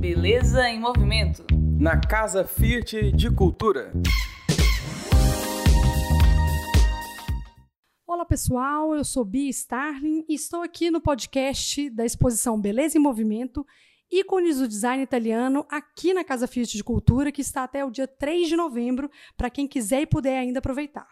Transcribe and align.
Beleza 0.00 0.66
em 0.66 0.80
Movimento. 0.80 1.44
Na 1.78 2.00
Casa 2.00 2.42
Fiat 2.42 3.12
de 3.12 3.30
Cultura. 3.30 3.92
Olá 8.06 8.24
pessoal, 8.24 8.94
eu 8.94 9.04
sou 9.04 9.26
Bia 9.26 9.50
Starling 9.50 10.24
e 10.26 10.34
estou 10.34 10.62
aqui 10.62 10.90
no 10.90 11.02
podcast 11.02 11.90
da 11.90 12.06
exposição 12.06 12.58
Beleza 12.58 12.96
em 12.96 13.00
Movimento, 13.00 13.62
ícones 14.10 14.58
do 14.58 14.66
design 14.66 15.02
italiano, 15.02 15.66
aqui 15.68 16.14
na 16.14 16.24
Casa 16.24 16.46
Fiat 16.46 16.74
de 16.74 16.82
Cultura, 16.82 17.30
que 17.30 17.42
está 17.42 17.64
até 17.64 17.84
o 17.84 17.90
dia 17.90 18.08
3 18.08 18.48
de 18.48 18.56
novembro, 18.56 19.10
para 19.36 19.50
quem 19.50 19.68
quiser 19.68 20.00
e 20.00 20.06
puder 20.06 20.38
ainda 20.38 20.60
aproveitar. 20.60 21.08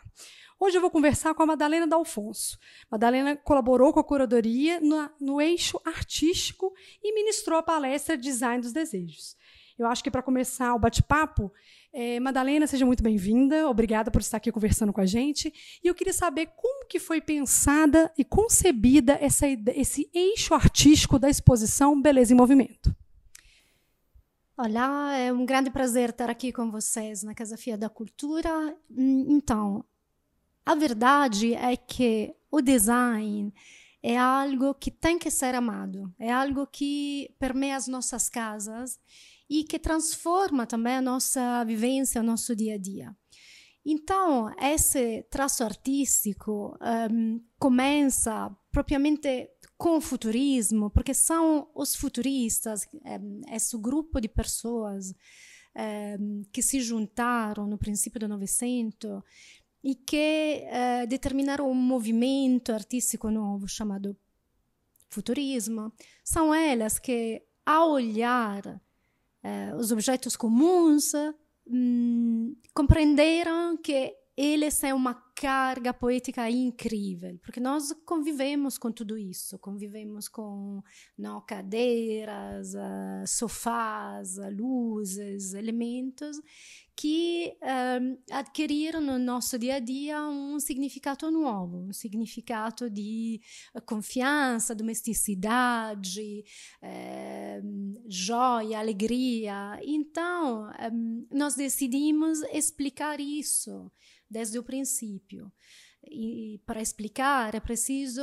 Hoje 0.60 0.76
eu 0.76 0.80
vou 0.80 0.90
conversar 0.90 1.34
com 1.34 1.42
a 1.44 1.46
Madalena 1.46 1.86
D'Alfonso. 1.86 2.58
Madalena 2.90 3.36
colaborou 3.36 3.92
com 3.92 4.00
a 4.00 4.04
curadoria 4.04 4.80
no, 4.80 5.08
no 5.20 5.40
eixo 5.40 5.80
artístico 5.84 6.74
e 7.00 7.14
ministrou 7.14 7.60
a 7.60 7.62
palestra 7.62 8.18
Design 8.18 8.60
dos 8.60 8.72
Desejos. 8.72 9.36
Eu 9.78 9.86
acho 9.86 10.02
que 10.02 10.10
para 10.10 10.20
começar 10.20 10.74
o 10.74 10.78
bate-papo, 10.78 11.52
é, 11.92 12.18
Madalena, 12.18 12.66
seja 12.66 12.84
muito 12.84 13.04
bem-vinda. 13.04 13.68
Obrigada 13.68 14.10
por 14.10 14.20
estar 14.20 14.38
aqui 14.38 14.50
conversando 14.50 14.92
com 14.92 15.00
a 15.00 15.06
gente. 15.06 15.52
E 15.82 15.86
eu 15.86 15.94
queria 15.94 16.12
saber 16.12 16.46
como 16.56 16.86
que 16.86 16.98
foi 16.98 17.20
pensada 17.20 18.12
e 18.18 18.24
concebida 18.24 19.16
essa, 19.20 19.46
esse 19.76 20.10
eixo 20.12 20.54
artístico 20.54 21.20
da 21.20 21.30
exposição 21.30 22.02
Beleza 22.02 22.32
em 22.32 22.36
Movimento. 22.36 22.92
Olá, 24.56 25.16
é 25.16 25.32
um 25.32 25.46
grande 25.46 25.70
prazer 25.70 26.10
estar 26.10 26.28
aqui 26.28 26.50
com 26.50 26.68
vocês 26.68 27.22
na 27.22 27.32
Casa 27.32 27.56
Fia 27.56 27.78
da 27.78 27.88
Cultura. 27.88 28.76
Hum, 28.90 29.26
então, 29.28 29.84
a 30.68 30.74
verdade 30.74 31.54
é 31.54 31.78
que 31.78 32.34
o 32.50 32.60
design 32.60 33.54
é 34.02 34.18
algo 34.18 34.74
que 34.74 34.90
tem 34.90 35.18
que 35.18 35.30
ser 35.30 35.54
amado, 35.54 36.12
é 36.18 36.30
algo 36.30 36.66
que 36.66 37.34
permeia 37.38 37.74
as 37.74 37.88
nossas 37.88 38.28
casas 38.28 39.00
e 39.48 39.64
que 39.64 39.78
transforma 39.78 40.66
também 40.66 40.96
a 40.96 41.00
nossa 41.00 41.64
vivência, 41.64 42.20
o 42.20 42.24
nosso 42.24 42.54
dia 42.54 42.74
a 42.74 42.78
dia. 42.78 43.16
Então, 43.82 44.54
esse 44.60 45.22
traço 45.30 45.64
artístico 45.64 46.76
um, 47.10 47.40
começa 47.58 48.54
propriamente 48.70 49.48
com 49.78 49.96
o 49.96 50.02
futurismo, 50.02 50.90
porque 50.90 51.14
são 51.14 51.70
os 51.74 51.96
futuristas, 51.96 52.86
um, 52.92 53.40
esse 53.50 53.74
grupo 53.78 54.20
de 54.20 54.28
pessoas 54.28 55.14
um, 56.18 56.42
que 56.52 56.62
se 56.62 56.80
juntaram 56.80 57.66
no 57.66 57.78
princípio 57.78 58.20
do 58.20 58.28
Novecento 58.28 59.24
e 59.82 59.94
que 59.94 60.64
eh, 60.66 61.06
determinaram 61.06 61.70
um 61.70 61.74
movimento 61.74 62.72
artístico 62.72 63.30
novo 63.30 63.68
chamado 63.68 64.16
futurismo. 65.08 65.92
São 66.24 66.54
elas 66.54 66.98
que, 66.98 67.42
ao 67.64 67.90
olhar 67.92 68.80
eh, 69.42 69.74
os 69.76 69.92
objetos 69.92 70.36
comuns, 70.36 71.12
hum, 71.66 72.56
compreenderam 72.74 73.76
que 73.76 74.14
eles 74.36 74.78
têm 74.78 74.92
uma 74.92 75.14
carga 75.40 75.94
poética 75.94 76.50
incrível, 76.50 77.38
porque 77.44 77.60
nós 77.60 77.92
convivemos 78.04 78.76
com 78.76 78.90
tudo 78.90 79.16
isso, 79.16 79.56
convivemos 79.56 80.26
com 80.26 80.82
não, 81.16 81.40
cadeiras, 81.40 82.74
uh, 82.74 83.24
sofás, 83.24 84.36
luzes, 84.52 85.54
elementos 85.54 86.40
que 86.96 87.56
um, 87.62 88.18
adquiriram 88.32 89.00
no 89.00 89.20
nosso 89.20 89.56
dia 89.56 89.76
a 89.76 89.78
dia 89.78 90.20
um 90.20 90.58
significado 90.58 91.30
novo, 91.30 91.86
um 91.88 91.92
significado 91.92 92.90
de 92.90 93.40
confiança, 93.86 94.74
domesticidade, 94.74 96.42
um, 97.62 98.02
joia, 98.08 98.80
alegria. 98.80 99.78
Então, 99.84 100.68
um, 100.92 101.24
nós 101.30 101.54
decidimos 101.54 102.42
explicar 102.52 103.20
isso 103.20 103.88
desde 104.28 104.58
o 104.58 104.62
princípio. 104.62 105.27
E 106.06 106.60
para 106.64 106.80
explicar 106.80 107.54
é 107.54 107.60
preciso 107.60 108.22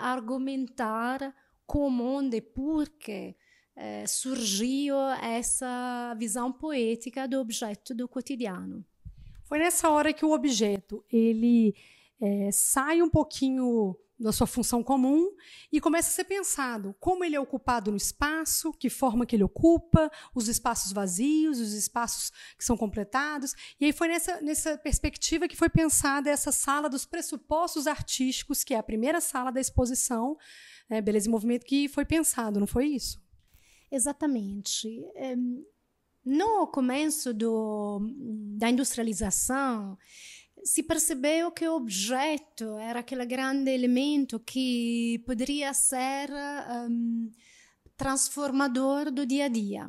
argumentar 0.00 1.34
como, 1.66 2.04
onde, 2.04 2.40
porquê 2.40 3.34
eh, 3.74 4.06
surgiu 4.06 4.96
essa 5.22 6.14
visão 6.18 6.52
poética 6.52 7.26
do 7.28 7.40
objeto 7.40 7.94
do 7.94 8.08
cotidiano. 8.08 8.84
Foi 9.44 9.58
nessa 9.58 9.90
hora 9.90 10.12
que 10.12 10.24
o 10.24 10.32
objeto 10.32 11.04
ele 11.12 11.74
é, 12.20 12.50
sai 12.50 13.02
um 13.02 13.10
pouquinho 13.10 13.96
da 14.18 14.32
sua 14.32 14.46
função 14.46 14.82
comum 14.82 15.30
e 15.70 15.80
começa 15.80 16.08
a 16.08 16.12
ser 16.12 16.24
pensado 16.24 16.94
como 16.98 17.22
ele 17.22 17.36
é 17.36 17.40
ocupado 17.40 17.90
no 17.90 17.96
espaço, 17.96 18.72
que 18.72 18.88
forma 18.88 19.26
que 19.26 19.36
ele 19.36 19.44
ocupa, 19.44 20.10
os 20.34 20.48
espaços 20.48 20.92
vazios, 20.92 21.60
os 21.60 21.72
espaços 21.72 22.32
que 22.56 22.64
são 22.64 22.76
completados. 22.76 23.54
E 23.78 23.84
aí 23.84 23.92
foi 23.92 24.08
nessa, 24.08 24.40
nessa 24.40 24.78
perspectiva 24.78 25.46
que 25.46 25.56
foi 25.56 25.68
pensada 25.68 26.30
essa 26.30 26.50
sala 26.50 26.88
dos 26.88 27.04
pressupostos 27.04 27.86
artísticos, 27.86 28.64
que 28.64 28.72
é 28.74 28.78
a 28.78 28.82
primeira 28.82 29.20
sala 29.20 29.50
da 29.52 29.60
exposição 29.60 30.36
né, 30.88 31.00
Beleza 31.00 31.28
em 31.28 31.30
Movimento, 31.30 31.66
que 31.66 31.88
foi 31.88 32.04
pensado, 32.04 32.58
não 32.60 32.66
foi 32.66 32.86
isso? 32.86 33.20
Exatamente. 33.90 35.04
No 36.24 36.66
começo 36.66 37.32
do, 37.32 38.00
da 38.56 38.68
industrialização, 38.68 39.96
se 40.66 40.82
percebeu 40.82 41.52
que 41.52 41.66
o 41.68 41.76
objeto 41.76 42.76
era 42.78 42.98
aquele 42.98 43.24
grande 43.24 43.70
elemento 43.70 44.40
que 44.40 45.22
poderia 45.24 45.72
ser 45.72 46.28
um, 46.88 47.30
transformador 47.96 49.12
do 49.12 49.24
dia 49.24 49.44
a 49.44 49.48
dia. 49.48 49.88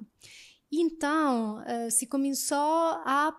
Então, 0.72 1.62
uh, 1.62 1.90
se 1.90 2.06
começou 2.06 2.60
a 3.04 3.36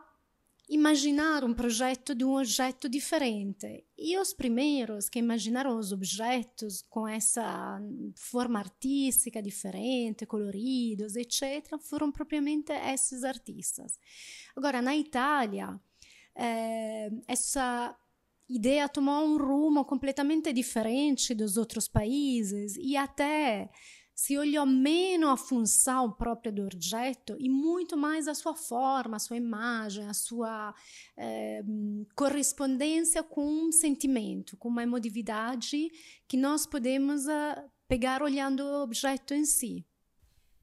imaginar 0.68 1.44
um 1.44 1.54
projeto 1.54 2.12
de 2.12 2.24
um 2.24 2.36
objeto 2.36 2.88
diferente. 2.88 3.86
E 3.96 4.18
os 4.18 4.34
primeiros 4.34 5.08
que 5.08 5.20
imaginaram 5.20 5.78
os 5.78 5.92
objetos 5.92 6.82
com 6.90 7.06
essa 7.06 7.80
forma 8.16 8.58
artística 8.58 9.40
diferente, 9.40 10.26
coloridos, 10.26 11.14
etc., 11.14 11.78
foram 11.80 12.10
propriamente 12.10 12.72
esses 12.72 13.22
artistas. 13.22 13.98
Agora, 14.56 14.82
na 14.82 14.94
Itália, 14.96 15.80
eh, 16.36 17.10
essa 17.26 17.96
ideia 18.48 18.88
tomou 18.88 19.24
um 19.26 19.36
rumo 19.36 19.84
completamente 19.84 20.52
diferente 20.52 21.34
dos 21.34 21.56
outros 21.56 21.86
países 21.86 22.76
e 22.76 22.96
até 22.96 23.70
se 24.18 24.36
olhou 24.36 24.66
menos 24.66 25.30
a 25.30 25.36
função 25.36 26.10
própria 26.10 26.50
do 26.50 26.66
objeto 26.66 27.36
e 27.38 27.48
muito 27.48 27.96
mais 27.96 28.26
a 28.26 28.34
sua 28.34 28.52
forma, 28.52 29.14
a 29.16 29.20
sua 29.20 29.36
imagem, 29.36 30.08
a 30.08 30.12
sua 30.12 30.74
eh, 31.16 31.62
correspondência 32.16 33.22
com 33.22 33.46
um 33.46 33.70
sentimento, 33.70 34.56
com 34.56 34.68
uma 34.68 34.82
emotividade 34.82 35.88
que 36.26 36.36
nós 36.36 36.66
podemos 36.66 37.26
uh, 37.26 37.70
pegar 37.86 38.20
olhando 38.20 38.64
o 38.64 38.82
objeto 38.82 39.34
em 39.34 39.44
si. 39.44 39.86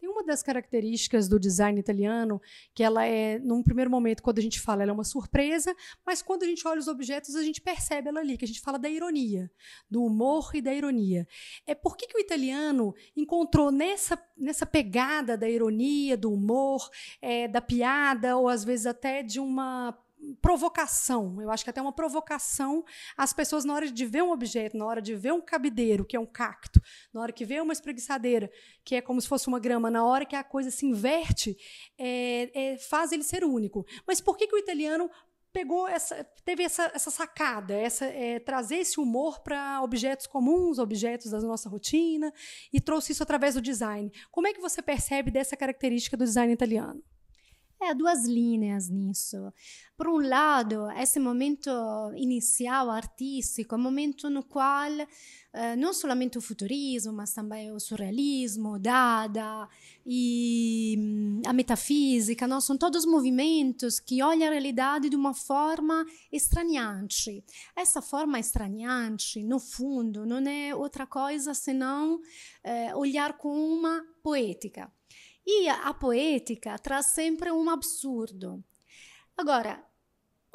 Tem 0.06 0.12
uma 0.12 0.24
das 0.24 0.44
características 0.44 1.28
do 1.28 1.40
design 1.40 1.80
italiano 1.80 2.40
que 2.76 2.84
ela 2.84 3.08
é, 3.08 3.40
num 3.40 3.64
primeiro 3.64 3.90
momento, 3.90 4.22
quando 4.22 4.38
a 4.38 4.42
gente 4.42 4.62
fala, 4.62 4.84
ela 4.84 4.92
é 4.92 4.94
uma 4.94 5.04
surpresa, 5.04 5.76
mas 6.06 6.22
quando 6.22 6.44
a 6.44 6.46
gente 6.46 6.68
olha 6.68 6.80
os 6.80 6.88
objetos, 6.88 7.36
a 7.36 7.42
gente 7.42 7.60
percebe 7.60 8.10
ela 8.10 8.20
ali, 8.20 8.38
que 8.38 8.46
a 8.46 8.48
gente 8.48 8.62
fala 8.62 8.78
da 8.78 8.88
ironia, 8.88 9.50
do 9.90 10.04
humor 10.04 10.52
e 10.54 10.62
da 10.62 10.72
ironia. 10.72 11.28
É 11.66 11.74
por 11.74 11.98
que, 11.98 12.06
que 12.06 12.16
o 12.16 12.22
italiano 12.22 12.94
encontrou 13.18 13.72
nessa, 13.72 14.16
nessa 14.38 14.64
pegada 14.64 15.36
da 15.36 15.50
ironia, 15.50 16.16
do 16.16 16.32
humor, 16.32 16.88
é, 17.20 17.48
da 17.48 17.60
piada, 17.60 18.38
ou 18.38 18.48
às 18.48 18.64
vezes 18.64 18.86
até 18.86 19.24
de 19.24 19.40
uma 19.40 19.98
provocação. 20.42 21.42
Eu 21.42 21.52
acho 21.52 21.64
que 21.64 21.70
até 21.70 21.82
uma 21.82 21.94
provocação 21.94 22.84
às 23.18 23.34
pessoas 23.34 23.66
na 23.66 23.74
hora 23.74 23.92
de 23.92 24.06
ver 24.06 24.24
um 24.24 24.32
objeto, 24.32 24.78
na 24.78 24.86
hora 24.86 25.02
de 25.02 25.16
ver 25.16 25.34
um 25.34 25.42
cabideiro, 25.42 26.06
que 26.06 26.16
é 26.16 26.20
um 26.20 26.26
cacto, 26.26 26.82
na 27.14 27.22
hora 27.22 27.32
que 27.32 27.46
vê 27.46 27.60
uma 27.60 27.74
espreguiçadeira, 27.74 28.50
que 28.84 28.96
é 28.96 29.02
como 29.02 29.22
se 29.22 29.28
fosse 29.28 29.48
uma 29.48 29.60
grama, 29.60 29.90
na 29.90 30.06
hora 30.06 30.26
que 30.26 30.36
a 30.36 30.44
coisa 30.44 30.72
se 30.72 30.86
inverte, 30.86 31.58
é, 31.98 32.74
é, 32.74 32.78
faz 32.78 33.12
ele 33.12 33.24
ser 33.24 33.44
único. 33.44 33.86
Mas 34.08 34.22
por 34.22 34.38
que, 34.38 34.48
que 34.48 34.56
o 34.56 34.60
italiano 34.60 35.10
pegou 35.56 35.88
essa, 35.88 36.22
teve 36.44 36.64
essa, 36.64 36.92
essa 36.94 37.10
sacada, 37.10 37.74
essa, 37.74 38.06
é, 38.06 38.40
trazer 38.40 38.76
esse 38.76 39.00
humor 39.00 39.40
para 39.40 39.82
objetos 39.82 40.28
comuns, 40.28 40.80
objetos 40.80 41.32
da 41.32 41.40
nossa 41.40 41.70
rotina, 41.70 42.34
e 42.74 42.82
trouxe 42.82 43.14
isso 43.14 43.24
através 43.24 43.56
do 43.56 43.62
design. 43.62 44.12
Como 44.32 44.48
é 44.48 44.54
que 44.54 44.60
você 44.60 44.82
percebe 44.82 45.32
dessa 45.32 45.56
característica 45.56 46.18
do 46.18 46.26
design 46.26 46.52
italiano? 46.52 47.02
É, 47.82 47.94
duas 47.94 48.26
linhas 48.26 48.90
nisso. 48.90 49.52
Por 49.98 50.08
um 50.08 50.18
lado, 50.18 50.90
esse 50.92 51.20
momento 51.20 51.70
inicial 52.16 52.90
artístico, 52.90 53.76
um 53.76 53.80
momento 53.80 54.30
no 54.30 54.44
qual 54.44 54.92
eh, 55.58 55.76
não 55.78 55.94
somente 55.94 56.38
o 56.38 56.42
futurismo, 56.42 57.14
mas 57.14 57.34
também 57.34 57.72
o 57.72 57.80
surrealismo, 57.80 58.74
o 58.74 58.80
Dada 58.80 59.68
e 60.06 60.96
hum, 60.98 61.42
a 61.46 61.54
metafísica, 61.54 62.46
não? 62.46 62.60
são 62.60 62.78
todos 62.78 63.06
movimentos 63.06 64.00
que 64.00 64.22
olham 64.22 64.48
a 64.48 64.52
realidade 64.52 65.10
de 65.10 65.16
uma 65.16 65.34
forma 65.34 66.06
estranhante. 66.32 67.42
Essa 67.74 68.02
forma 68.02 68.38
estranhante, 68.38 69.44
no 69.44 69.60
fundo, 69.60 70.26
não 70.26 70.40
é 70.40 70.76
outra 70.76 71.08
coisa 71.08 71.54
senão 71.54 72.20
eh, 72.62 72.94
olhar 72.96 73.38
com 73.38 73.54
uma 73.56 74.04
poética. 74.22 74.92
E 75.46 75.70
a, 75.70 75.94
poética 75.94 76.78
traz 76.80 77.08
sempre 77.08 77.52
um 77.52 77.70
absurdo. 77.70 78.64
Agora, 79.38 79.84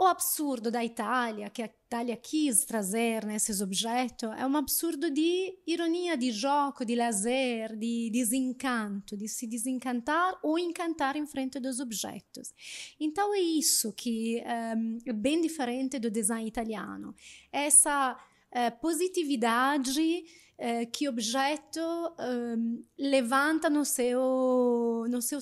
o 0.01 0.05
absurdo 0.05 0.71
da 0.71 0.83
Itália, 0.83 1.51
que 1.51 1.63
a 1.63 1.67
Itália 1.67 2.17
quis 2.17 2.65
trazer 2.65 3.27
nesses 3.27 3.61
objetos, 3.61 4.31
é 4.39 4.47
um 4.47 4.57
absurdo 4.57 5.11
de 5.11 5.59
ironia, 5.67 6.17
de 6.17 6.33
jogo, 6.33 6.87
de 6.87 6.95
lazer, 6.97 7.77
de 7.77 8.09
desencanto, 8.11 9.15
de 9.15 9.29
se 9.29 9.47
desencantar 9.47 10.39
ou 10.43 10.59
encantar 10.59 11.17
em 11.17 11.27
frente 11.27 11.61
dos 11.61 11.81
objetos. 11.81 12.51
Então 12.99 13.35
é 13.35 13.41
isso 13.41 13.93
que 13.93 14.43
um, 14.75 14.99
é 15.05 15.13
bem 15.13 15.39
diferente 15.43 15.99
do 15.99 16.11
design 16.11 16.49
italiano. 16.49 17.15
Essa 17.53 18.15
uh, 18.15 18.81
positividade 18.81 20.25
eh, 20.63 20.85
que 20.85 21.09
objeto 21.09 21.81
ehm, 22.19 22.85
levanta 22.99 23.71
no 23.71 23.83
seu, 23.83 25.07
no 25.09 25.23
seu. 25.23 25.39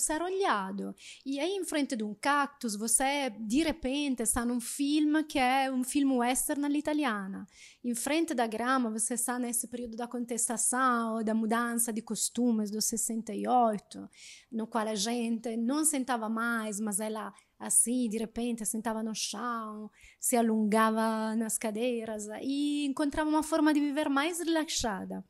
E 1.27 1.41
aí, 1.41 1.57
em 1.57 1.65
frente 1.65 1.97
de 1.97 2.05
um 2.05 2.15
cactus, 2.15 2.77
você 2.77 3.29
de 3.31 3.65
repente 3.65 4.23
está 4.23 4.45
num 4.45 4.61
filme 4.61 5.25
que 5.25 5.41
é 5.41 5.73
um 5.73 5.83
filme 5.83 6.19
western 6.19 6.65
all'italiana. 6.65 7.49
Em 7.83 7.97
frente 7.97 8.33
da 8.33 8.47
grama, 8.47 8.91
você 8.91 9.15
está 9.15 9.41
nesse 9.41 9.67
período 9.67 9.97
da 9.97 10.07
contestação, 10.07 11.21
da 11.25 11.35
mudança 11.35 11.93
de 11.93 12.01
costumes 12.01 12.71
do 12.71 12.81
68, 12.81 14.09
no 14.53 14.69
qual 14.69 14.87
a 14.87 14.95
gente 14.95 15.57
não 15.57 15.85
sentava 15.85 16.29
mais, 16.29 16.79
mas 16.79 17.01
ela 17.01 17.35
assim, 17.59 18.09
de 18.09 18.19
repente, 18.19 18.65
sentava 18.65 19.03
no 19.03 19.15
chão, 19.15 19.91
se 20.21 20.37
alongava 20.37 21.35
nas 21.37 21.59
cadeiras 21.59 22.27
e 22.43 22.87
encontrava 22.87 23.29
uma 23.29 23.43
forma 23.43 23.75
de 23.75 23.81
viver 23.81 24.09
mais 24.09 24.39
relaxada. 24.39 25.25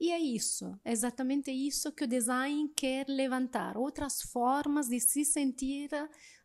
E 0.00 0.12
é 0.12 0.18
isso, 0.18 0.78
é 0.84 0.92
exatamente 0.92 1.50
isso 1.50 1.92
que 1.92 2.04
o 2.04 2.08
design 2.08 2.68
quer 2.76 3.06
levantar, 3.08 3.76
outras 3.76 4.22
formas 4.22 4.88
de 4.88 5.00
se 5.00 5.24
sentir 5.24 5.90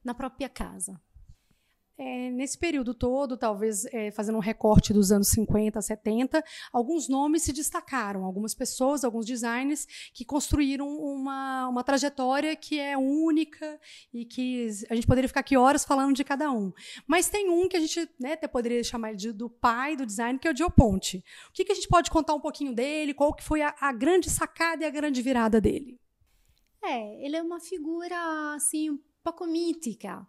na 0.03 0.15
própria 0.15 0.49
casa. 0.49 0.99
É, 1.95 2.31
nesse 2.31 2.57
período 2.57 2.91
todo, 2.91 3.37
talvez 3.37 3.85
é, 3.85 4.09
fazendo 4.09 4.37
um 4.37 4.41
recorte 4.41 4.91
dos 4.91 5.11
anos 5.11 5.27
50, 5.27 5.79
70, 5.79 6.43
alguns 6.71 7.07
nomes 7.07 7.43
se 7.43 7.53
destacaram, 7.53 8.25
algumas 8.25 8.55
pessoas, 8.55 9.03
alguns 9.03 9.27
designers 9.27 9.85
que 10.11 10.25
construíram 10.25 10.87
uma, 10.87 11.67
uma 11.67 11.83
trajetória 11.83 12.55
que 12.55 12.79
é 12.79 12.97
única 12.97 13.79
e 14.11 14.25
que 14.25 14.69
a 14.89 14.95
gente 14.95 15.05
poderia 15.05 15.27
ficar 15.27 15.41
aqui 15.41 15.55
horas 15.55 15.85
falando 15.85 16.15
de 16.15 16.23
cada 16.23 16.51
um. 16.51 16.73
Mas 17.05 17.29
tem 17.29 17.47
um 17.51 17.69
que 17.69 17.77
a 17.77 17.79
gente 17.79 18.09
né, 18.19 18.33
até 18.33 18.47
poderia 18.47 18.83
chamar 18.83 19.13
de, 19.13 19.31
do 19.31 19.47
pai 19.47 19.95
do 19.95 20.03
design, 20.03 20.39
que 20.39 20.47
é 20.47 20.51
o 20.51 20.53
Dio 20.53 20.71
Ponte. 20.71 21.23
O 21.49 21.53
que, 21.53 21.63
que 21.63 21.73
a 21.73 21.75
gente 21.75 21.87
pode 21.87 22.09
contar 22.09 22.33
um 22.33 22.41
pouquinho 22.41 22.73
dele? 22.73 23.13
Qual 23.13 23.35
que 23.35 23.43
foi 23.43 23.61
a, 23.61 23.75
a 23.79 23.93
grande 23.93 24.31
sacada 24.31 24.83
e 24.83 24.87
a 24.87 24.89
grande 24.89 25.21
virada 25.21 25.61
dele? 25.61 25.99
É, 26.83 27.23
ele 27.23 27.35
é 27.35 27.41
uma 27.41 27.59
figura 27.59 28.15
assim 28.55 28.99
pouco 29.23 29.45
mítica 29.47 30.27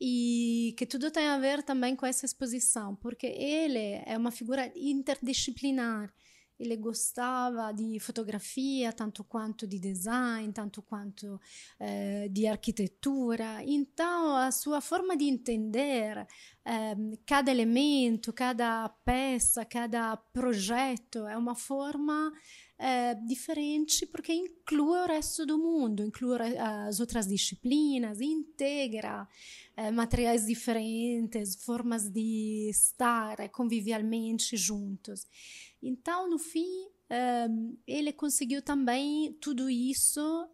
e 0.00 0.74
que 0.76 0.84
tudo 0.84 1.10
tem 1.10 1.28
a 1.28 1.38
ver 1.38 1.62
também 1.62 1.94
com 1.94 2.04
essa 2.04 2.26
exposição, 2.26 2.96
porque 2.96 3.26
ele 3.26 4.02
é 4.04 4.16
uma 4.18 4.30
figura 4.30 4.72
interdisciplinar. 4.74 6.12
Ele 6.58 6.76
gostava 6.76 7.72
de 7.72 7.98
fotografia, 7.98 8.92
tanto 8.92 9.24
quanto 9.24 9.66
de 9.66 9.80
design, 9.80 10.52
tanto 10.52 10.80
quanto 10.80 11.40
eh, 11.80 12.28
de 12.28 12.46
arquitetura. 12.46 13.64
Então, 13.64 14.36
a 14.36 14.52
sua 14.52 14.80
forma 14.80 15.16
de 15.16 15.24
entender 15.24 16.24
eh, 16.64 16.94
cada 17.26 17.50
elemento, 17.50 18.32
cada 18.32 18.88
peça, 19.04 19.64
cada 19.64 20.16
projeto 20.16 21.26
é 21.26 21.36
uma 21.36 21.56
forma 21.56 22.32
é, 22.82 23.14
diferente 23.14 24.04
porque 24.04 24.32
inclui 24.32 24.98
o 24.98 25.06
resto 25.06 25.46
do 25.46 25.56
mundo, 25.56 26.04
inclui 26.04 26.36
as 26.58 26.98
outras 26.98 27.28
disciplinas, 27.28 28.20
integra 28.20 29.28
é, 29.76 29.92
materiais 29.92 30.46
diferentes, 30.46 31.54
formas 31.54 32.10
de 32.10 32.68
estar 32.68 33.48
convivialmente 33.50 34.56
juntos. 34.56 35.24
Então, 35.80 36.28
no 36.28 36.38
fim, 36.38 36.88
ele 37.86 38.12
conseguiu 38.12 38.62
também 38.62 39.34
tudo 39.34 39.68
isso 39.68 40.48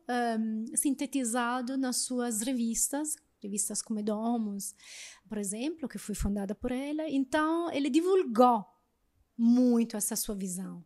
sintetizado 0.75 1.78
nas 1.78 1.98
suas 1.98 2.40
revistas, 2.40 3.16
revistas 3.40 3.80
como 3.80 4.02
Domus, 4.02 4.75
por 5.28 5.38
exemplo, 5.38 5.88
que 5.88 5.98
foi 5.98 6.14
fundada 6.14 6.54
por 6.54 6.72
ele. 6.72 7.02
Então, 7.10 7.70
ele 7.70 7.88
divulgou 7.88 8.64
muito 9.36 9.96
essa 9.96 10.16
sua 10.16 10.34
visão. 10.34 10.84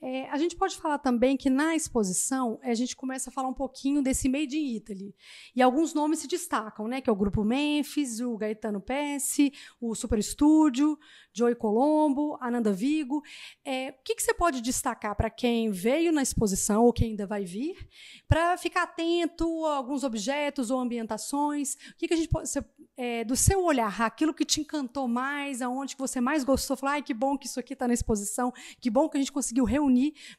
É, 0.00 0.28
a 0.30 0.38
gente 0.38 0.54
pode 0.54 0.76
falar 0.76 0.98
também 0.98 1.36
que 1.36 1.50
na 1.50 1.74
exposição 1.74 2.60
a 2.62 2.74
gente 2.74 2.94
começa 2.94 3.30
a 3.30 3.32
falar 3.32 3.48
um 3.48 3.54
pouquinho 3.54 4.00
desse 4.00 4.28
Made 4.28 4.56
in 4.56 4.76
Italy. 4.76 5.14
E 5.56 5.60
alguns 5.60 5.92
nomes 5.92 6.20
se 6.20 6.28
destacam, 6.28 6.86
né? 6.86 7.00
Que 7.00 7.10
é 7.10 7.12
o 7.12 7.16
Grupo 7.16 7.44
Memphis, 7.44 8.20
o 8.20 8.36
Gaetano 8.36 8.80
Pesce, 8.80 9.52
o 9.80 9.94
Super 9.96 10.22
Studio, 10.22 10.96
Joey 11.32 11.56
Colombo, 11.56 12.38
Ananda 12.40 12.72
Vigo. 12.72 13.22
É, 13.64 13.90
o 13.90 14.02
que, 14.04 14.14
que 14.14 14.22
você 14.22 14.32
pode 14.32 14.60
destacar 14.60 15.16
para 15.16 15.30
quem 15.30 15.70
veio 15.70 16.12
na 16.12 16.22
exposição 16.22 16.84
ou 16.84 16.92
quem 16.92 17.10
ainda 17.10 17.26
vai 17.26 17.44
vir, 17.44 17.88
para 18.28 18.56
ficar 18.56 18.84
atento 18.84 19.64
a 19.66 19.76
alguns 19.76 20.04
objetos 20.04 20.70
ou 20.70 20.78
ambientações? 20.78 21.74
O 21.74 21.96
que, 21.96 22.06
que 22.06 22.14
a 22.14 22.16
gente 22.16 22.28
pode, 22.28 22.48
você 22.48 22.64
é, 22.98 23.22
do 23.22 23.36
seu 23.36 23.62
olhar, 23.62 24.00
aquilo 24.02 24.34
que 24.34 24.44
te 24.44 24.60
encantou 24.60 25.06
mais, 25.06 25.62
aonde 25.62 25.94
que 25.94 26.00
você 26.00 26.20
mais 26.20 26.42
gostou, 26.42 26.76
falar, 26.76 26.94
ai, 26.94 27.02
que 27.02 27.14
bom 27.14 27.38
que 27.38 27.46
isso 27.46 27.60
aqui 27.60 27.72
está 27.72 27.86
na 27.86 27.94
exposição, 27.94 28.52
que 28.80 28.90
bom 28.90 29.08
que 29.08 29.16
a 29.16 29.20
gente 29.20 29.30
conseguiu 29.30 29.64
reunir, 29.64 29.87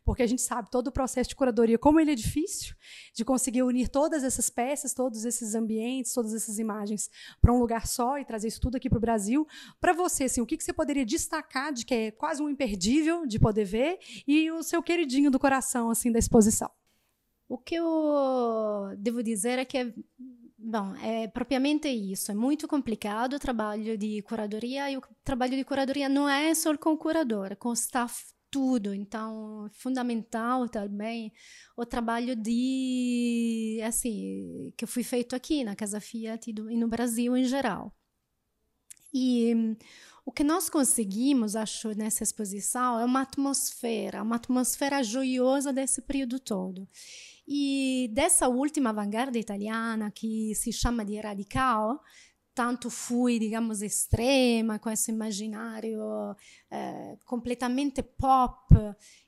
porque 0.04 0.24
a 0.24 0.28
gente 0.28 0.42
sabe 0.42 0.69
todo 0.69 0.88
o 0.88 0.92
processo 0.92 1.30
de 1.30 1.36
curadoria, 1.36 1.78
como 1.78 2.00
ele 2.00 2.12
é 2.12 2.16
difícil, 2.16 2.75
de 3.13 3.25
conseguir 3.25 3.63
unir 3.63 3.90
todas 3.90 4.24
essas 4.24 4.50
peças, 4.50 4.94
todos 4.94 5.25
esses 5.25 5.56
ambientes, 5.56 6.13
todas 6.13 6.34
essas 6.34 6.60
imagens 6.60 7.10
para 7.42 7.54
um 7.54 7.60
lugar 7.60 7.88
só 7.88 8.18
e 8.18 8.25
trazer 8.25 8.48
isso 8.48 8.62
tudo 8.62 8.75
aqui 8.75 8.90
para 8.90 8.98
o 8.98 9.01
Brasil. 9.01 9.48
Para 9.80 9.94
você, 9.94 10.25
assim, 10.25 10.42
o 10.42 10.46
que, 10.46 10.57
que 10.57 10.63
você 10.63 10.74
poderia 10.74 11.06
destacar 11.06 11.74
de 11.74 11.86
que 11.86 11.94
é 11.94 12.12
quase 12.12 12.42
um 12.42 12.50
imperdível 12.50 13.25
de 13.25 13.40
poder 13.40 13.66
ver 13.66 14.00
e 14.28 14.51
o 14.51 14.63
seu 14.63 14.81
queridinho 14.81 15.31
do 15.31 15.40
coração, 15.40 15.90
assim, 15.90 16.12
da 16.12 16.19
exposição? 16.19 16.69
O 17.48 17.57
que 17.57 17.75
eu 17.75 18.96
devo 18.98 19.24
dizer 19.24 19.57
é 19.57 19.66
que 19.66 19.78
é 19.78 19.94
Bom, 20.62 20.94
é 20.98 21.25
propriamente 21.30 21.88
isso. 21.88 22.31
É 22.31 22.36
muito 22.36 22.68
complicado 22.68 23.34
o 23.36 23.40
trabalho 23.40 23.98
de 23.98 24.22
curadoria 24.24 24.92
e 24.92 24.98
o 24.98 25.01
trabalho 25.24 25.56
de 25.56 25.63
curadoria 25.63 26.10
não 26.10 26.28
é 26.28 26.54
só 26.54 26.78
com 26.78 26.92
o 26.92 26.98
curador, 26.98 27.54
é 27.54 27.56
com 27.56 27.69
o 27.69 27.74
staff 27.74 28.25
tudo. 28.51 28.94
Então, 28.94 29.69
fundamental 29.74 30.68
também 30.68 31.31
o 31.78 31.86
trabalho 31.86 32.36
de 32.36 33.79
assim 33.86 34.74
que 34.77 34.86
foi 34.86 35.03
feito 35.03 35.36
aqui 35.36 35.63
na 35.63 35.75
Casa 35.75 36.00
Fiat 36.00 36.50
e 36.50 36.77
no 36.77 36.88
Brasil 36.88 37.36
em 37.38 37.46
geral. 37.46 37.94
E 39.13 39.75
o 40.25 40.32
que 40.32 40.44
nós 40.44 40.70
conseguimos, 40.70 41.56
acho, 41.56 41.96
nessa 41.98 42.24
exposição 42.24 43.00
é 43.00 43.06
uma 43.06 43.22
atmosfera, 43.22 44.22
uma 44.22 44.36
atmosfera 44.36 45.01
joiosa 45.03 45.74
desse 45.74 46.01
período 46.03 46.39
todo. 46.39 46.88
E 47.48 48.12
dessa 48.13 48.48
última 48.48 48.94
vanguarda 48.94 49.39
italiana, 49.39 50.12
que 50.12 50.53
se 50.53 50.72
chama 50.72 51.03
de 51.03 51.20
radical, 51.20 52.00
tanto 52.60 52.89
fui, 52.89 53.39
digamos, 53.39 53.82
extrema, 53.82 54.78
com 54.78 54.89
esse 54.89 55.10
imaginário 55.10 56.36
eh, 56.70 57.18
completamente 57.25 58.04
pop 58.04 58.75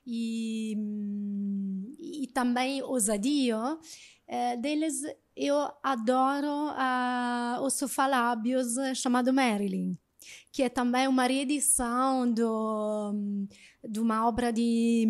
e, 0.06 0.76
e 1.98 2.26
também 2.34 2.82
ousadio, 2.82 3.56
eh, 4.28 4.58
deles 4.58 5.00
eu 5.34 5.56
adoro 5.82 6.46
uh, 6.46 7.62
o 7.62 7.70
sofá 7.70 8.06
lábios 8.06 8.74
chamado 8.94 9.32
Marilyn, 9.32 9.96
que 10.52 10.62
é 10.62 10.68
também 10.68 11.08
uma 11.08 11.26
reedição 11.26 12.30
do, 12.30 13.14
de 13.82 13.98
uma 13.98 14.28
obra 14.28 14.52
de 14.52 15.08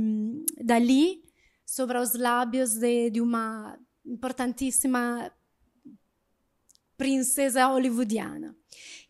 Dali, 0.62 1.24
sobre 1.66 1.98
os 1.98 2.14
lábios 2.14 2.74
de, 2.74 3.10
de 3.10 3.20
uma 3.20 3.76
princesa 7.02 7.66
hollywoodiana. 7.66 8.56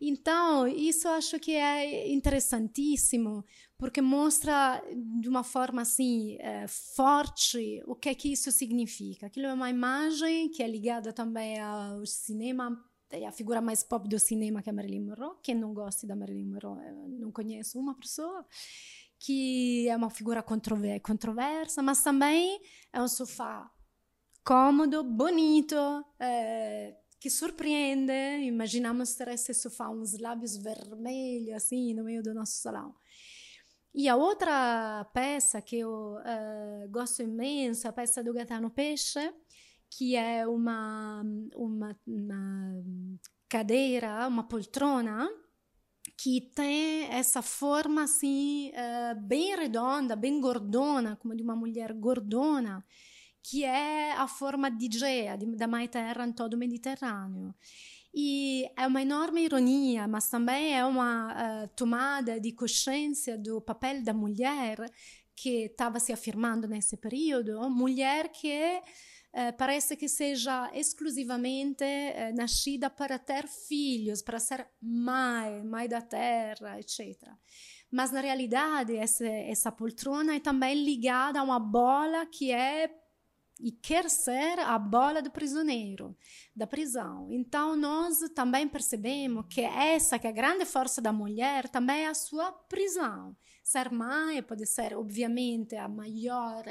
Então, 0.01 0.67
isso 0.67 1.07
acho 1.09 1.39
que 1.39 1.53
é 1.53 2.11
interessantíssimo, 2.11 3.45
porque 3.77 4.01
mostra 4.01 4.83
de 5.21 5.29
uma 5.29 5.45
forma 5.45 5.83
assim 5.83 6.37
é, 6.41 6.67
forte 6.67 7.83
o 7.87 7.95
que 7.95 8.09
é 8.09 8.15
que 8.15 8.33
isso 8.33 8.51
significa. 8.51 9.27
Aquilo 9.27 9.47
é 9.47 9.53
uma 9.53 9.69
imagem 9.69 10.49
que 10.49 10.63
é 10.63 10.67
ligada 10.67 11.13
também 11.13 11.61
ao 11.61 12.05
cinema, 12.07 12.83
é 13.11 13.27
a 13.27 13.33
figura 13.33 13.61
mais 13.61 13.83
pop 13.83 14.09
do 14.09 14.19
cinema 14.19 14.63
que 14.63 14.71
é 14.71 14.73
Marilyn 14.73 15.05
Monroe. 15.05 15.37
Quem 15.43 15.55
não 15.55 15.75
gosta 15.75 16.07
da 16.07 16.17
Marilyn 16.17 16.47
Monroe, 16.47 16.81
não 17.21 17.31
conheço 17.31 17.79
uma 17.79 17.95
pessoa 17.95 18.47
que 19.19 19.87
é 19.87 19.95
uma 19.95 20.11
figura 20.11 20.43
controversa, 20.43 21.83
mas 21.83 22.03
também 22.03 22.59
é 22.93 23.01
um 23.01 23.07
sofá 23.07 23.71
cômodo, 24.45 25.05
bonito, 25.05 25.77
é, 26.19 26.97
que 27.23 27.31
surpreende. 27.31 28.13
Imaginamos 28.43 29.15
ter 29.15 29.29
esse 29.29 29.55
sofá, 29.55 29.89
uns 29.89 30.19
lábios 30.19 30.57
vermelhos 30.57 31.55
assim 31.55 31.95
no 31.95 32.03
meio 32.03 32.21
do 32.21 32.35
nosso 32.35 32.55
salão. 32.55 32.93
E 33.95 34.09
a 34.09 34.17
outra 34.17 35.05
peça 35.15 35.63
que 35.63 35.79
eu 35.79 36.17
uh, 36.17 36.89
gosto 36.91 37.23
imenso, 37.23 37.87
a 37.87 37.93
peça 37.93 38.25
do 38.25 38.33
Gaetano 38.33 38.71
Peixe, 38.71 39.33
que 39.89 40.17
é 40.17 40.45
uma, 40.49 41.23
uma, 41.55 41.97
uma 42.05 42.85
cadeira, 43.49 44.27
uma 44.27 44.43
poltrona 44.43 45.31
que 46.19 46.41
tem 46.57 47.05
essa 47.05 47.41
forma 47.41 48.03
assim 48.03 48.71
uh, 48.71 49.21
bem 49.21 49.55
redonda, 49.55 50.17
bem 50.17 50.41
gordona, 50.41 51.15
como 51.17 51.37
de 51.37 51.43
uma 51.43 51.55
mulher 51.55 51.93
gordona, 51.93 52.85
que 53.43 53.65
é 53.65 54.13
a 54.13 54.29
forma 54.29 54.71
de 54.71 54.89
Gea, 54.99 55.37
da 55.37 55.67
Mãe 55.67 55.89
Terra 55.89 56.27
em 56.27 56.33
todo 56.33 56.55
o 56.55 56.59
Mediterrâneo. 56.59 57.55
E 58.15 58.71
é 58.77 58.87
uma 58.87 59.01
enorme 59.01 59.43
ironia, 59.43 60.07
mas 60.07 60.29
também 60.29 60.75
é 60.75 60.85
uma 60.85 61.33
uh, 61.33 61.69
tomada 61.75 62.39
de 62.39 62.53
consciência 62.53 63.39
do 63.39 63.61
papel 63.61 64.03
da 64.03 64.13
mulher 64.13 64.79
que 65.35 65.65
estava 65.65 65.99
se 65.99 66.13
afirmando 66.13 66.69
nesse 66.69 66.97
período, 66.97 67.69
mulher 67.71 68.29
que 68.29 68.83
eh, 69.35 69.51
parece 69.53 69.97
que 69.97 70.09
seja 70.11 70.71
exclusivamente 70.75 71.83
eh, 71.85 72.33
nascida 72.35 72.91
para 72.91 73.19
ter 73.19 73.49
filhos, 73.49 74.21
para 74.21 74.39
ser 74.39 74.69
mãe, 74.81 75.65
mãe 75.65 75.89
da 75.89 76.03
terra, 76.03 76.79
etc. 76.79 77.17
Mas 77.91 78.11
na 78.11 78.21
realidade 78.21 78.95
essa, 78.95 79.27
essa 79.27 79.73
poltrona 79.73 80.37
é 80.37 80.41
também 80.41 80.85
ligada 80.85 81.41
a 81.41 81.43
uma 81.43 81.59
bola 81.59 82.27
que 82.27 82.53
é 82.53 82.91
e 83.63 83.71
quer 83.71 84.11
ser 84.11 84.59
a 84.59 84.77
bola 84.77 85.23
do 85.23 85.31
prisioneiro, 85.31 86.17
da 86.55 86.67
prisão. 86.67 87.29
Então 87.31 87.77
nós 87.77 88.19
também 88.35 88.67
percebemos 88.67 89.47
que 89.49 89.61
essa 89.61 90.19
que 90.19 90.27
é 90.27 90.31
a 90.31 90.33
grande 90.33 90.65
força 90.65 91.01
da 91.01 91.13
mulher 91.13 91.69
também 91.69 92.03
é 92.03 92.09
a 92.09 92.15
sua 92.15 92.51
prisão. 92.51 93.37
Ser 93.63 93.93
mãe 93.93 94.43
pode 94.43 94.67
ser 94.67 94.97
obviamente 94.97 95.77
a 95.77 95.89
maior 95.89 96.65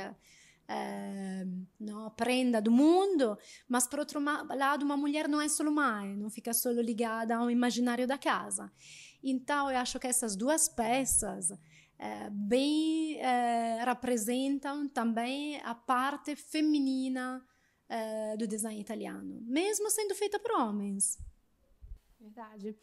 é, 0.68 1.46
não, 1.80 2.10
prenda 2.12 2.62
do 2.62 2.72
mundo, 2.72 3.38
mas 3.70 3.88
por 3.88 4.00
outro 4.00 4.20
lado 4.20 4.84
uma 4.84 4.98
mulher 4.98 5.30
não 5.30 5.42
é 5.42 5.48
só 5.48 5.64
mãe, 5.72 6.16
não 6.18 6.30
fica 6.30 6.54
só 6.54 6.72
ligada 6.72 7.38
ao 7.38 7.50
imaginário 7.50 8.06
da 8.06 8.18
casa. 8.18 8.70
Então 9.24 9.72
eu 9.72 9.78
acho 9.78 9.98
que 9.98 10.08
essas 10.08 10.36
duas 10.36 10.68
peças 10.68 11.54
bem 12.32 13.20
é, 13.20 13.84
representam 13.84 14.90
também 14.90 15.62
a 15.62 15.76
parte 15.76 16.36
feminina 16.36 17.46
é, 17.88 18.36
do 18.38 18.48
design 18.48 18.80
italiano, 18.80 19.40
mesmo 19.44 19.90
sendo 19.92 20.16
feita 20.16 20.40
por 20.40 20.52
homens. 20.52 21.20
Verdade. 22.20 22.76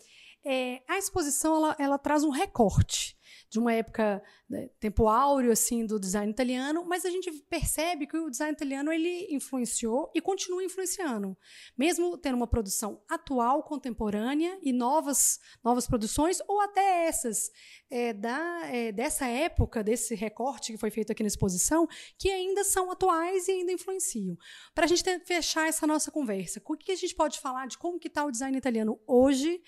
É, 0.45 0.83
a 0.87 0.99
exposição 0.99 1.57
ela, 1.57 1.77
ela, 1.79 1.99
traz 1.99 2.23
um 2.23 2.31
recorte 2.31 3.18
de 3.51 3.59
uma 3.59 3.73
época 3.73 4.23
né, 4.49 4.69
tempo 4.79 5.09
áureo 5.09 5.51
assim 5.51 5.87
do 5.87 5.99
design 5.99 6.31
italiano, 6.31 6.85
mas 6.87 7.05
a 7.05 7.11
gente 7.11 7.31
percebe 7.49 8.07
que 8.07 8.17
o 8.17 8.31
design 8.31 8.53
italiano 8.53 8.93
ele 8.93 9.27
influenciou 9.31 10.11
e 10.15 10.21
continua 10.21 10.63
influenciando, 10.63 11.37
mesmo 11.77 12.17
tendo 12.19 12.37
uma 12.37 12.47
produção 12.47 13.03
atual, 13.09 13.63
contemporânea 13.63 14.59
e 14.63 14.73
novas 14.73 15.39
novas 15.63 15.87
produções 15.87 16.39
ou 16.47 16.61
até 16.61 17.07
essas 17.07 17.51
é, 17.91 18.13
da 18.13 18.61
é, 18.67 18.93
dessa 18.93 19.27
época 19.27 19.83
desse 19.83 20.15
recorte 20.15 20.73
que 20.73 20.79
foi 20.79 20.91
feito 20.91 21.13
aqui 21.13 21.23
na 21.23 21.29
exposição 21.29 21.87
que 22.19 22.31
ainda 22.31 22.65
são 22.65 22.91
atuais 22.91 23.49
e 23.49 23.53
ainda 23.53 23.73
influenciam. 23.73 24.37
Para 24.75 24.85
a 24.85 24.89
gente 24.89 25.03
ter, 25.03 25.21
fechar 25.25 25.69
essa 25.69 25.87
nossa 25.87 26.11
conversa, 26.11 26.61
o 26.65 26.77
que 26.77 26.93
a 26.93 26.97
gente 26.97 27.15
pode 27.15 27.41
falar 27.41 27.67
de 27.67 27.79
como 27.79 27.99
que 27.99 28.09
está 28.09 28.25
o 28.25 28.31
design 28.31 28.57
italiano 28.57 29.01
hoje? 29.07 29.63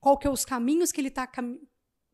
Qual 0.00 0.18
que 0.18 0.26
é 0.26 0.30
os 0.30 0.44
caminhos 0.44 0.90
que 0.90 1.00
ele 1.00 1.08
está 1.08 1.26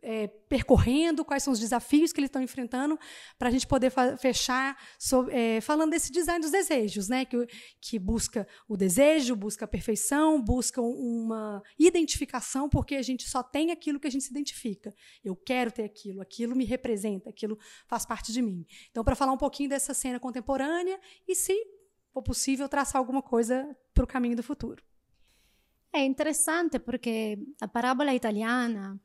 é, 0.02 0.26
percorrendo, 0.26 1.24
quais 1.24 1.42
são 1.42 1.52
os 1.52 1.60
desafios 1.60 2.12
que 2.12 2.20
eles 2.20 2.28
estão 2.28 2.42
enfrentando, 2.42 2.98
para 3.38 3.48
a 3.48 3.50
gente 3.52 3.66
poder 3.66 3.92
fechar 4.18 4.76
sobre, 4.98 5.34
é, 5.34 5.60
falando 5.60 5.92
desse 5.92 6.10
design 6.10 6.40
dos 6.40 6.50
desejos, 6.50 7.08
né? 7.08 7.24
que, 7.24 7.46
que 7.80 7.98
busca 7.98 8.46
o 8.68 8.76
desejo, 8.76 9.36
busca 9.36 9.64
a 9.64 9.68
perfeição, 9.68 10.42
busca 10.42 10.82
uma 10.82 11.62
identificação, 11.78 12.68
porque 12.68 12.96
a 12.96 13.02
gente 13.02 13.28
só 13.28 13.42
tem 13.42 13.70
aquilo 13.70 14.00
que 14.00 14.08
a 14.08 14.10
gente 14.10 14.24
se 14.24 14.30
identifica. 14.30 14.92
Eu 15.24 15.36
quero 15.36 15.70
ter 15.70 15.84
aquilo, 15.84 16.20
aquilo 16.20 16.56
me 16.56 16.64
representa, 16.64 17.30
aquilo 17.30 17.56
faz 17.86 18.04
parte 18.04 18.32
de 18.32 18.42
mim. 18.42 18.66
Então, 18.90 19.04
para 19.04 19.14
falar 19.14 19.32
um 19.32 19.38
pouquinho 19.38 19.68
dessa 19.68 19.94
cena 19.94 20.18
contemporânea 20.18 20.98
e, 21.26 21.34
se 21.34 21.54
for 22.12 22.22
possível, 22.22 22.68
traçar 22.68 22.98
alguma 22.98 23.22
coisa 23.22 23.74
para 23.94 24.04
o 24.04 24.06
caminho 24.06 24.36
do 24.36 24.42
futuro. 24.42 24.82
É 25.94 26.02
interessante 26.02 26.78
porque 26.78 27.38
a 27.60 27.68
parábola 27.68 28.14
italiana 28.14 28.98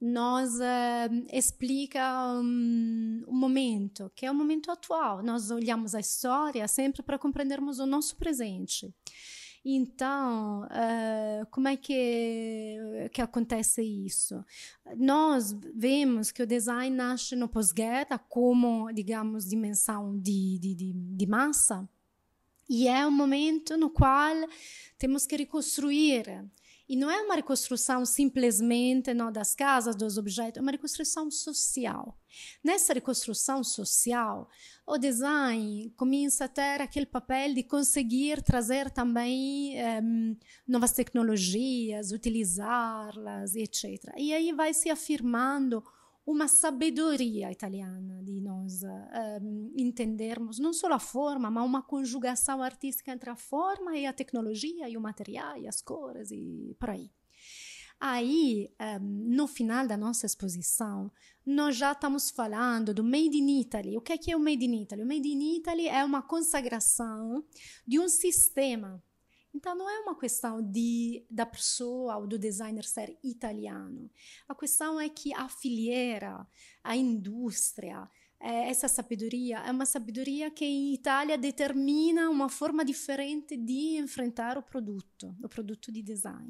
nos 0.00 0.54
uh, 0.54 1.26
explica 1.30 2.32
um, 2.32 3.22
um, 3.28 3.36
momento, 3.36 4.10
que 4.14 4.24
é 4.24 4.30
o 4.30 4.34
momento 4.34 4.70
atual. 4.70 5.22
Nós 5.22 5.50
olhamos 5.50 5.94
a 5.94 6.00
história 6.00 6.66
sempre 6.66 7.02
para 7.02 7.18
compreendermos 7.18 7.78
o 7.78 7.86
nosso 7.86 8.16
presente. 8.16 8.92
Então, 9.62 10.62
uh, 10.62 11.46
como 11.50 11.68
é 11.68 11.76
que, 11.76 12.78
que 13.12 13.20
acontece 13.20 13.82
isso? 13.82 14.42
Nós 14.96 15.54
vemos 15.74 16.30
que 16.30 16.42
o 16.42 16.46
design 16.46 16.96
nasce 16.96 17.36
no 17.36 17.46
pós-guerra 17.46 18.18
como, 18.18 18.90
digamos, 18.90 19.46
dimensão 19.46 20.18
de, 20.18 20.58
de, 20.58 20.74
de, 20.74 20.92
de 20.94 21.26
massa, 21.26 21.86
e 22.70 22.86
é 22.86 23.04
um 23.04 23.10
momento 23.10 23.76
no 23.76 23.90
qual 23.90 24.32
temos 24.96 25.26
que 25.26 25.36
reconstruir 25.36 26.44
e 26.90 26.96
não 26.96 27.08
é 27.08 27.22
uma 27.22 27.36
reconstrução 27.36 28.04
simplesmente 28.04 29.14
não, 29.14 29.30
das 29.30 29.54
casas, 29.54 29.94
dos 29.94 30.18
objetos, 30.18 30.58
é 30.58 30.60
uma 30.60 30.72
reconstrução 30.72 31.30
social. 31.30 32.18
Nessa 32.64 32.92
reconstrução 32.92 33.62
social, 33.62 34.50
o 34.84 34.98
design 34.98 35.94
começa 35.96 36.46
a 36.46 36.48
ter 36.48 36.80
aquele 36.80 37.06
papel 37.06 37.54
de 37.54 37.62
conseguir 37.62 38.42
trazer 38.42 38.90
também 38.90 39.76
um, 39.76 39.78
ehm, 39.78 40.36
novas 40.66 40.90
tecnologias, 40.90 42.10
utilizá-las, 42.10 43.54
etc. 43.54 44.12
E 44.16 44.34
aí 44.34 44.52
vai 44.52 44.74
se 44.74 44.90
afirmando 44.90 45.84
uma 46.26 46.46
sabedoria 46.48 47.50
italiana 47.50 48.22
de 48.22 48.40
nós 48.40 48.82
entendermos 49.74 50.58
não 50.58 50.72
só 50.72 50.92
a 50.92 50.98
forma, 50.98 51.50
mas 51.50 51.64
uma 51.64 51.82
conjugação 51.82 52.62
artística 52.62 53.10
entre 53.10 53.30
a 53.30 53.36
forma 53.36 53.96
e 53.96 54.06
a 54.06 54.12
tecnologia 54.12 54.88
e 54.88 54.96
o 54.96 55.00
material 55.00 55.56
e 55.56 55.66
as 55.66 55.80
cores 55.80 56.30
e 56.30 56.76
por 56.78 56.90
aí. 56.90 57.10
Aí, 58.00 58.72
um, 58.98 59.34
no 59.36 59.46
final 59.46 59.86
da 59.86 59.94
nossa 59.94 60.24
exposição, 60.24 61.12
nós 61.44 61.76
já 61.76 61.92
estamos 61.92 62.30
falando 62.30 62.94
do 62.94 63.04
Made 63.04 63.36
in 63.36 63.60
Italy. 63.60 63.98
O 63.98 64.00
que 64.00 64.14
é, 64.14 64.18
que 64.18 64.32
é 64.32 64.36
o 64.36 64.40
Made 64.40 64.64
in 64.64 64.82
Italy? 64.82 65.02
O 65.02 65.06
Made 65.06 65.28
in 65.28 65.56
Italy 65.58 65.86
é 65.86 66.02
uma 66.02 66.22
consagração 66.22 67.44
de 67.86 68.00
um 68.00 68.08
sistema 68.08 69.02
então 69.54 69.74
não 69.74 69.88
é 69.88 70.00
uma 70.00 70.18
questão 70.18 70.62
de 70.62 71.24
da 71.30 71.44
pessoa 71.44 72.16
ou 72.16 72.26
do 72.26 72.38
designer 72.38 72.84
ser 72.84 73.18
italiano. 73.22 74.10
A 74.48 74.54
questão 74.54 75.00
é 75.00 75.08
que 75.08 75.34
a 75.34 75.48
filiera, 75.48 76.46
a 76.82 76.96
indústria, 76.96 78.08
é, 78.38 78.70
essa 78.70 78.88
sabedoria 78.88 79.58
é 79.58 79.70
uma 79.70 79.84
sabedoria 79.84 80.50
que 80.50 80.64
em 80.64 80.94
Itália 80.94 81.36
determina 81.36 82.30
uma 82.30 82.48
forma 82.48 82.84
diferente 82.84 83.56
de 83.56 83.98
enfrentar 83.98 84.56
o 84.56 84.62
produto, 84.62 85.36
o 85.42 85.48
produto 85.48 85.92
de 85.92 86.02
design. 86.02 86.48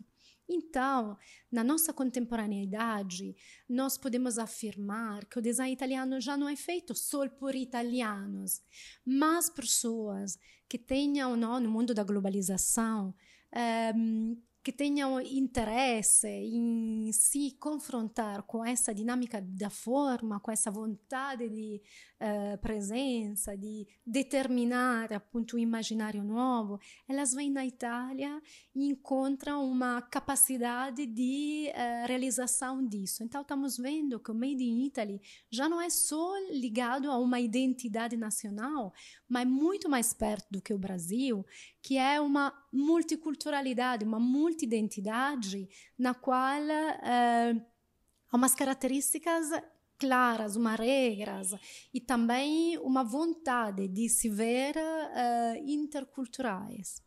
Então, 0.52 1.16
na 1.50 1.62
nossa 1.62 1.92
contemporaneidade, 1.92 3.36
nós 3.68 3.96
podemos 3.96 4.36
afirmar 4.36 5.24
que 5.26 5.38
o 5.38 5.42
design 5.42 5.72
italiano 5.72 6.20
já 6.20 6.36
não 6.36 6.48
é 6.48 6.56
feito 6.56 6.92
só 6.92 7.28
por 7.28 7.54
italianos, 7.54 8.60
mas 9.06 9.48
pessoas 9.48 10.36
que 10.68 10.76
tenham, 10.76 11.36
não, 11.36 11.60
no 11.60 11.70
mundo 11.70 11.94
da 11.94 12.02
globalização, 12.02 13.14
um, 13.54 13.58
ehm, 13.58 14.36
que 14.62 14.72
tenham 14.72 15.18
interesse 15.20 16.28
em 16.28 17.10
se 17.12 17.52
confrontar 17.58 18.42
com 18.42 18.62
essa 18.64 18.94
dinâmica 18.94 19.40
da 19.40 19.70
forma, 19.70 20.38
com 20.38 20.50
essa 20.50 20.70
vontade 20.70 21.48
de 21.48 21.80
uh, 22.20 22.58
presença, 22.58 23.56
de 23.56 23.86
determinar 24.06 25.12
appunto 25.14 25.56
um 25.56 25.58
imaginário 25.58 26.22
novo, 26.22 26.78
elas 27.08 27.32
vêm 27.32 27.50
na 27.50 27.64
Itália 27.64 28.40
e 28.74 28.86
encontram 28.86 29.64
uma 29.64 30.02
capacidade 30.02 31.06
de 31.06 31.70
uh, 31.70 32.06
realização 32.06 32.86
disso. 32.86 33.24
Então 33.24 33.40
estamos 33.40 33.78
vendo 33.78 34.20
que 34.20 34.30
o 34.30 34.34
Made 34.34 34.62
in 34.62 34.84
Italy 34.84 35.22
já 35.50 35.70
não 35.70 35.80
é 35.80 35.88
só 35.88 36.34
ligado 36.50 37.10
a 37.10 37.16
uma 37.16 37.40
identidade 37.40 38.14
nacional, 38.14 38.92
mas 39.26 39.46
muito 39.46 39.88
mais 39.88 40.12
perto 40.12 40.46
do 40.50 40.60
que 40.60 40.74
o 40.74 40.78
Brasil, 40.78 41.46
que 41.82 41.96
é 41.96 42.20
uma 42.20 42.52
multiculturalidade, 42.70 44.04
uma 44.04 44.20
multidentidade 44.50 45.68
na 45.96 46.12
qual 46.12 46.60
uh, 46.60 47.62
há 48.30 48.36
umas 48.36 48.54
características 48.54 49.50
claras, 49.98 50.56
uma 50.56 50.74
regras 50.74 51.54
e 51.92 52.00
também 52.00 52.78
uma 52.78 53.04
vontade 53.04 53.86
de 53.86 54.08
se 54.08 54.28
ver 54.28 54.74
uh, 54.76 55.70
interculturais. 55.70 57.02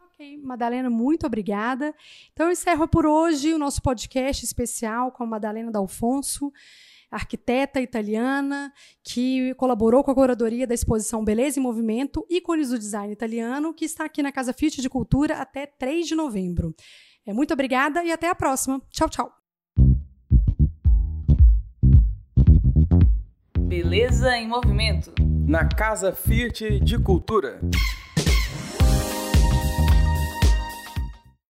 Ok, 0.00 0.38
Madalena, 0.38 0.90
muito 0.90 1.26
obrigada. 1.26 1.94
Então, 2.32 2.46
eu 2.46 2.52
encerro 2.52 2.86
por 2.86 3.06
hoje 3.06 3.54
o 3.54 3.58
nosso 3.58 3.80
podcast 3.80 4.44
especial 4.44 5.12
com 5.12 5.22
a 5.22 5.26
Madalena 5.26 5.70
D'Alfonso. 5.70 6.52
Arquiteta 7.12 7.80
italiana 7.80 8.72
que 9.04 9.54
colaborou 9.54 10.02
com 10.02 10.10
a 10.10 10.14
curadoria 10.14 10.66
da 10.66 10.74
exposição 10.74 11.22
Beleza 11.22 11.60
em 11.60 11.62
Movimento, 11.62 12.26
ícones 12.28 12.70
do 12.70 12.78
design 12.78 13.12
italiano, 13.12 13.74
que 13.74 13.84
está 13.84 14.06
aqui 14.06 14.22
na 14.22 14.32
Casa 14.32 14.52
Fiat 14.52 14.80
de 14.80 14.88
Cultura 14.88 15.36
até 15.36 15.66
3 15.66 16.08
de 16.08 16.14
novembro. 16.14 16.74
É, 17.26 17.32
muito 17.32 17.52
obrigada 17.52 18.02
e 18.02 18.10
até 18.10 18.28
a 18.28 18.34
próxima. 18.34 18.80
Tchau, 18.90 19.08
tchau. 19.08 19.32
Beleza 23.58 24.36
em 24.36 24.48
Movimento. 24.48 25.14
Na 25.46 25.66
Casa 25.66 26.12
Fiat 26.12 26.80
de 26.80 26.98
Cultura. 26.98 27.60